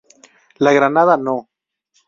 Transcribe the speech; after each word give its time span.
La 0.57 0.73
granada 0.73 1.15
No. 1.15 1.37